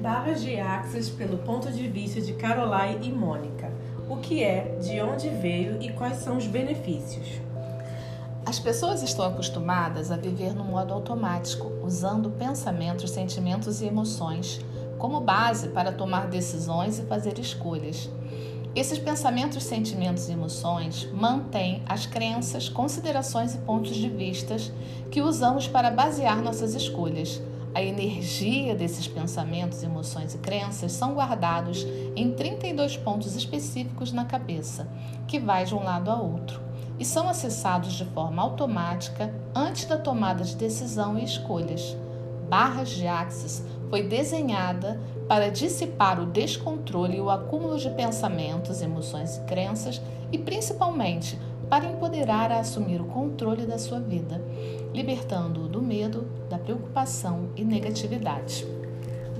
Barras 0.00 0.42
de 0.42 0.58
axis 0.58 1.10
pelo 1.10 1.38
ponto 1.38 1.70
de 1.70 1.86
vista 1.88 2.20
de 2.20 2.32
Caroline 2.32 3.08
e 3.08 3.12
Mônica. 3.12 3.70
O 4.08 4.16
que 4.16 4.42
é, 4.42 4.76
de 4.80 5.00
onde 5.00 5.28
veio 5.28 5.82
e 5.82 5.92
quais 5.92 6.18
são 6.18 6.38
os 6.38 6.46
benefícios? 6.46 7.26
As 8.46 8.58
pessoas 8.58 9.02
estão 9.02 9.26
acostumadas 9.26 10.10
a 10.10 10.16
viver 10.16 10.54
no 10.54 10.64
modo 10.64 10.94
automático, 10.94 11.70
usando 11.84 12.30
pensamentos, 12.30 13.10
sentimentos 13.10 13.82
e 13.82 13.86
emoções 13.86 14.64
como 14.98 15.20
base 15.20 15.68
para 15.68 15.92
tomar 15.92 16.28
decisões 16.28 16.98
e 16.98 17.02
fazer 17.02 17.38
escolhas. 17.38 18.08
Esses 18.74 18.98
pensamentos, 18.98 19.62
sentimentos 19.62 20.28
e 20.28 20.32
emoções 20.32 21.08
mantêm 21.12 21.82
as 21.86 22.06
crenças, 22.06 22.68
considerações 22.68 23.54
e 23.54 23.58
pontos 23.58 23.94
de 23.94 24.08
vistas 24.08 24.72
que 25.12 25.22
usamos 25.22 25.68
para 25.68 25.92
basear 25.92 26.42
nossas 26.42 26.74
escolhas. 26.74 27.40
A 27.72 27.80
energia 27.80 28.74
desses 28.74 29.06
pensamentos, 29.06 29.84
emoções 29.84 30.34
e 30.34 30.38
crenças 30.38 30.90
são 30.90 31.14
guardados 31.14 31.86
em 32.16 32.32
32 32.32 32.96
pontos 32.96 33.36
específicos 33.36 34.12
na 34.12 34.24
cabeça, 34.24 34.88
que 35.28 35.38
vai 35.38 35.64
de 35.64 35.74
um 35.74 35.84
lado 35.84 36.10
a 36.10 36.16
outro 36.16 36.60
e 36.98 37.04
são 37.04 37.28
acessados 37.28 37.92
de 37.92 38.04
forma 38.06 38.42
automática 38.42 39.32
antes 39.54 39.84
da 39.84 39.98
tomada 39.98 40.44
de 40.44 40.56
decisão 40.56 41.18
e 41.18 41.24
escolhas. 41.24 41.96
Barras 42.48 42.90
de 42.90 43.06
Axis 43.06 43.64
foi 43.90 44.02
desenhada 44.02 45.00
para 45.28 45.50
dissipar 45.50 46.20
o 46.20 46.26
descontrole 46.26 47.16
e 47.16 47.20
o 47.20 47.30
acúmulo 47.30 47.78
de 47.78 47.90
pensamentos, 47.90 48.82
emoções 48.82 49.36
e 49.36 49.40
crenças 49.42 50.00
e 50.30 50.38
principalmente 50.38 51.38
para 51.68 51.86
empoderar 51.86 52.52
a 52.52 52.60
assumir 52.60 53.00
o 53.00 53.06
controle 53.06 53.66
da 53.66 53.78
sua 53.78 54.00
vida, 54.00 54.40
libertando-o 54.92 55.68
do 55.68 55.80
medo, 55.80 56.26
da 56.48 56.58
preocupação 56.58 57.48
e 57.56 57.64
negatividade. 57.64 58.66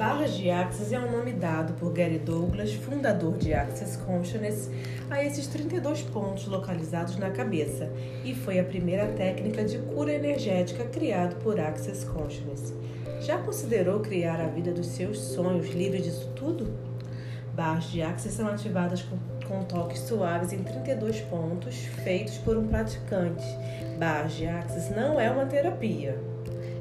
Barras 0.00 0.32
de 0.32 0.48
Axis 0.50 0.92
é 0.92 0.98
um 0.98 1.12
nome 1.12 1.30
dado 1.30 1.74
por 1.74 1.92
Gary 1.92 2.18
Douglas, 2.18 2.72
fundador 2.72 3.36
de 3.36 3.52
Access 3.52 3.98
Consciousness, 3.98 4.70
a 5.10 5.22
esses 5.22 5.46
32 5.46 6.00
pontos 6.04 6.46
localizados 6.46 7.18
na 7.18 7.28
cabeça 7.28 7.92
e 8.24 8.34
foi 8.34 8.58
a 8.58 8.64
primeira 8.64 9.08
técnica 9.08 9.62
de 9.62 9.76
cura 9.76 10.10
energética 10.10 10.86
criada 10.86 11.36
por 11.36 11.60
Access 11.60 12.06
Consciousness. 12.06 12.72
Já 13.20 13.36
considerou 13.36 14.00
criar 14.00 14.40
a 14.40 14.46
vida 14.46 14.72
dos 14.72 14.86
seus 14.86 15.18
sonhos 15.18 15.68
livre 15.68 16.00
disso 16.00 16.32
tudo? 16.34 16.72
Barras 17.54 17.90
de 17.90 18.00
Axis 18.00 18.32
são 18.32 18.48
ativadas 18.48 19.02
com, 19.02 19.18
com 19.46 19.64
toques 19.64 20.00
suaves 20.00 20.54
em 20.54 20.62
32 20.62 21.20
pontos 21.20 21.76
feitos 22.02 22.38
por 22.38 22.56
um 22.56 22.66
praticante. 22.66 23.44
Barras 23.98 24.32
de 24.32 24.46
Axis 24.46 24.88
não 24.96 25.20
é 25.20 25.30
uma 25.30 25.44
terapia 25.44 26.18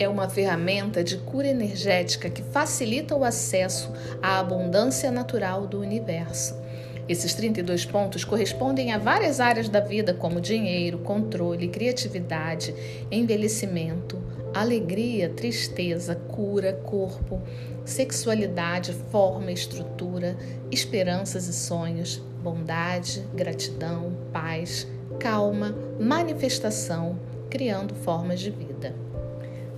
é 0.00 0.08
uma 0.08 0.30
ferramenta 0.30 1.04
de 1.04 1.18
cura 1.18 1.46
energética 1.46 2.30
que 2.30 2.42
facilita 2.42 3.14
o 3.14 3.22
acesso 3.22 3.92
à 4.22 4.38
abundância 4.38 5.10
natural 5.10 5.66
do 5.66 5.78
universo. 5.78 6.58
Esses 7.06 7.34
32 7.34 7.84
pontos 7.84 8.24
correspondem 8.24 8.92
a 8.92 8.98
várias 8.98 9.40
áreas 9.40 9.68
da 9.68 9.80
vida, 9.80 10.14
como 10.14 10.40
dinheiro, 10.40 11.00
controle, 11.00 11.68
criatividade, 11.68 12.74
envelhecimento, 13.10 14.18
alegria, 14.54 15.28
tristeza, 15.28 16.14
cura, 16.14 16.72
corpo, 16.72 17.42
sexualidade, 17.84 18.94
forma, 19.10 19.52
estrutura, 19.52 20.34
esperanças 20.70 21.46
e 21.46 21.52
sonhos, 21.52 22.16
bondade, 22.42 23.22
gratidão, 23.34 24.16
paz, 24.32 24.86
calma, 25.18 25.76
manifestação, 25.98 27.18
criando 27.50 27.94
formas 27.94 28.40
de 28.40 28.50
vida. 28.50 29.09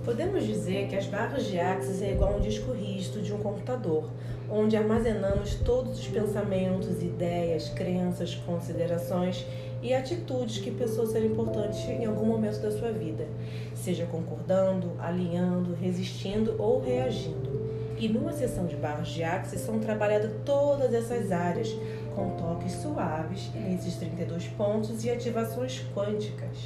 Podemos 0.03 0.45
dizer 0.45 0.89
que 0.89 0.97
as 0.97 1.05
barras 1.05 1.45
de 1.45 1.57
Axis 1.57 2.01
é 2.01 2.11
igual 2.11 2.33
a 2.33 2.35
um 2.35 2.41
disco 2.41 2.73
rígido 2.73 3.21
de 3.21 3.33
um 3.33 3.37
computador, 3.37 4.09
onde 4.49 4.75
armazenamos 4.75 5.55
todos 5.55 5.97
os 5.97 6.07
pensamentos, 6.07 7.01
ideias, 7.01 7.69
crenças, 7.69 8.35
considerações 8.35 9.45
e 9.81 9.93
atitudes 9.93 10.57
que 10.57 10.71
pensou 10.71 11.07
ser 11.07 11.23
importantes 11.25 11.87
em 11.87 12.05
algum 12.05 12.25
momento 12.25 12.61
da 12.61 12.71
sua 12.71 12.91
vida, 12.91 13.25
seja 13.73 14.05
concordando, 14.05 14.91
alinhando, 14.99 15.73
resistindo 15.73 16.53
ou 16.59 16.81
reagindo. 16.81 17.62
E 17.97 18.07
numa 18.07 18.33
sessão 18.33 18.65
de 18.65 18.75
barras 18.75 19.07
de 19.09 19.23
Axis 19.23 19.61
são 19.61 19.79
trabalhadas 19.79 20.31
todas 20.45 20.93
essas 20.93 21.31
áreas, 21.31 21.69
com 22.15 22.31
toques 22.37 22.73
suaves 22.73 23.49
nesses 23.55 23.95
32 23.95 24.47
pontos 24.49 25.03
e 25.03 25.09
ativações 25.09 25.83
quânticas. 25.95 26.57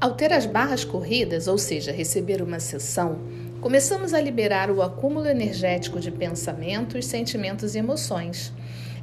Ao 0.00 0.12
ter 0.12 0.32
as 0.32 0.46
barras 0.46 0.84
corridas, 0.84 1.46
ou 1.46 1.56
seja, 1.56 1.92
receber 1.92 2.42
uma 2.42 2.60
sessão, 2.60 3.18
começamos 3.60 4.12
a 4.12 4.20
liberar 4.20 4.70
o 4.70 4.82
acúmulo 4.82 5.26
energético 5.26 6.00
de 6.00 6.10
pensamentos, 6.10 7.06
sentimentos 7.06 7.74
e 7.74 7.78
emoções. 7.78 8.52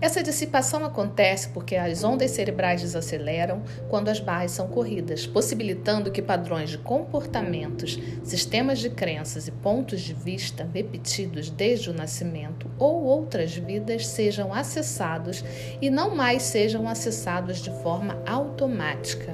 Essa 0.02 0.24
dissipação 0.24 0.84
acontece 0.84 1.50
porque 1.50 1.76
as 1.76 2.04
ondas 2.04 2.32
cerebrais 2.32 2.82
desaceleram 2.82 3.62
quando 3.88 4.10
as 4.10 4.20
barras 4.20 4.50
são 4.50 4.68
corridas, 4.68 5.28
possibilitando 5.28 6.10
que 6.10 6.24
padrões 6.24 6.72
de 6.72 6.80
comportamentos, 6.80 8.00
sistemas 8.24 8.80
de 8.80 8.90
crenças 8.90 9.48
e 9.48 9.52
pontos 9.52 10.02
de 10.02 10.16
vista 10.16 10.68
repetidos 10.74 11.52
desde 11.52 11.92
o 11.92 11.94
nascimento 11.94 12.68
ou 12.80 13.04
outras 13.04 13.56
vidas 13.56 14.08
sejam 14.08 14.52
acessados 14.52 15.46
e 15.80 15.92
não 15.92 16.16
mais 16.16 16.42
sejam 16.42 16.88
acessados 16.88 17.60
de 17.60 17.70
forma 17.84 18.20
automática. 18.26 19.32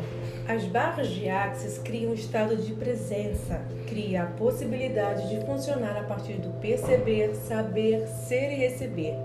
As 0.50 0.66
barras 0.66 1.08
de 1.10 1.30
Axis 1.30 1.78
criam 1.78 2.12
um 2.12 2.14
estado 2.14 2.58
de 2.58 2.74
presença, 2.74 3.62
cria 3.88 4.24
a 4.24 4.28
possibilidade 4.28 5.30
de 5.30 5.46
funcionar 5.46 5.96
a 5.96 6.04
partir 6.04 6.34
do 6.34 6.50
perceber, 6.60 7.36
saber, 7.36 8.06
ser 8.08 8.52
e 8.52 8.56
receber. 8.56 9.16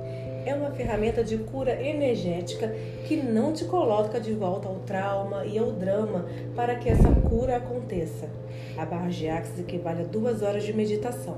É 0.45 0.55
uma 0.55 0.71
ferramenta 0.73 1.23
de 1.23 1.39
cura 1.39 1.81
energética 1.81 2.75
que 3.07 3.17
não 3.17 3.53
te 3.53 3.65
coloca 3.65 4.21
de 4.21 4.33
volta 4.33 4.69
ao 4.69 4.77
trauma 4.81 5.45
e 5.47 5.57
ao 5.57 5.71
drama 5.73 6.27
para 6.57 6.75
que 6.75 6.89
essa 6.89 7.09
cura 7.29 7.57
aconteça. 7.57 8.29
A 8.77 8.85
barra 8.85 9.09
de 9.09 9.29
Axis 9.29 9.61
equivale 9.61 10.03
a 10.03 10.05
duas 10.05 10.43
horas 10.43 10.65
de 10.65 10.73
meditação. 10.73 11.37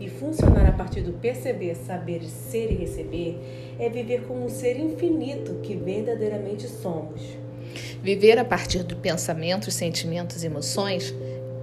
E 0.00 0.08
funcionar 0.08 0.66
a 0.66 0.72
partir 0.72 1.02
do 1.02 1.12
perceber, 1.12 1.74
saber, 1.74 2.24
ser 2.24 2.72
e 2.72 2.74
receber 2.74 3.38
é 3.78 3.88
viver 3.88 4.22
como 4.26 4.46
um 4.46 4.48
ser 4.48 4.78
infinito 4.80 5.60
que 5.62 5.76
verdadeiramente 5.76 6.66
somos. 6.66 7.20
Viver 8.02 8.38
a 8.38 8.44
partir 8.44 8.82
do 8.82 8.96
pensamento, 8.96 9.70
sentimentos 9.70 10.42
e 10.42 10.46
emoções 10.46 11.14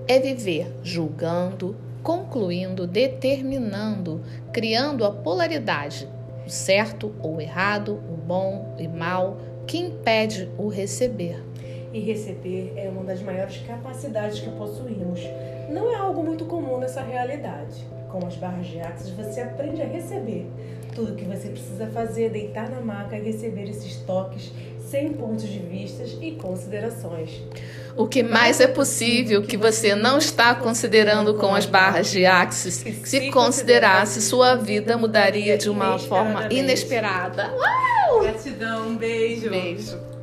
é 0.08 0.20
viver 0.20 0.72
julgando, 0.84 1.76
concluindo, 2.04 2.88
determinando, 2.88 4.22
criando 4.54 5.04
a 5.04 5.12
polaridade, 5.12 6.08
o 6.48 6.50
certo 6.50 7.14
ou 7.22 7.42
errado, 7.42 8.02
o 8.10 8.16
bom 8.16 8.74
e 8.80 8.88
mal, 8.88 9.38
que 9.68 9.78
impede 9.78 10.50
o 10.58 10.70
receber. 10.70 11.44
E 11.92 12.00
receber 12.00 12.74
é 12.78 12.90
uma 12.90 13.04
das 13.04 13.22
maiores 13.22 13.58
capacidades 13.68 14.40
que 14.40 14.50
possuímos. 14.52 15.20
Não 15.70 15.92
é 15.92 15.96
algo 15.96 16.24
muito 16.24 16.46
comum 16.46 16.80
nessa 16.80 17.02
realidade. 17.02 17.86
Com 18.10 18.26
as 18.26 18.38
barras 18.38 18.66
de 18.68 18.80
axis, 18.80 19.10
você 19.10 19.42
aprende 19.42 19.82
a 19.82 19.86
receber. 19.86 20.48
Tudo 20.96 21.16
que 21.16 21.26
você 21.26 21.50
precisa 21.50 21.88
fazer 21.88 22.28
é 22.28 22.30
deitar 22.30 22.70
na 22.70 22.80
maca 22.80 23.18
e 23.18 23.22
receber 23.22 23.70
esses 23.70 23.98
toques 23.98 24.54
sem 24.90 25.14
pontos 25.14 25.48
de 25.48 25.60
vista 25.60 26.04
e 26.22 26.32
considerações. 26.32 27.42
O 27.96 28.08
que 28.08 28.22
mais 28.24 28.60
é 28.60 28.68
possível 28.68 29.42
que 29.42 29.58
você 29.58 29.96
não 29.96 30.18
está 30.18 30.54
considerando 30.56 31.34
com 31.34 31.54
as 31.54 31.66
barras 31.66 32.12
de 32.12 32.26
Axis, 32.26 32.84
se 33.04 33.32
considerasse, 33.32 34.22
sua 34.22 34.56
vida 34.56 34.98
mudaria 34.98 35.58
de 35.58 35.70
uma 35.70 35.98
forma 35.98 36.48
inesperada. 36.52 37.52
Uau! 37.52 38.22
Gratidão, 38.22 38.90
um 38.90 38.96
beijo. 38.96 39.50
Beijo. 39.50 40.17